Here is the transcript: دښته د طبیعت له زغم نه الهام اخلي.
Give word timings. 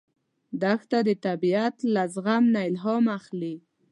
دښته 0.61 0.99
د 1.07 1.09
طبیعت 1.25 1.75
له 1.93 2.03
زغم 2.13 2.43
نه 2.53 2.61
الهام 2.69 3.05
اخلي. 3.17 3.55